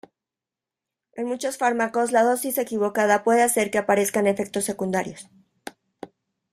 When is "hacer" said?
3.43-3.69